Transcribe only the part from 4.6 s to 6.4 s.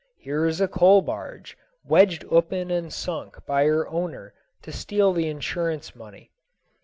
to steal the insurance money.